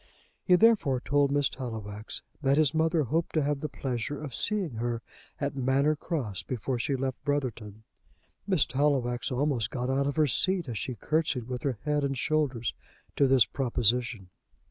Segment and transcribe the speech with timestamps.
[0.43, 4.77] He therefore told Miss Tallowax that his mother hoped to have the pleasure of seeing
[4.77, 5.03] her
[5.39, 7.83] at Manor Cross before she left Brotherton.
[8.47, 12.17] Miss Tallowax almost got out of her seat, as she curtseyed with her head and
[12.17, 12.73] shoulders
[13.15, 14.31] to this proposition.